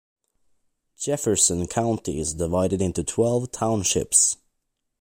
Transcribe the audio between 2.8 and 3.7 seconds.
into twelve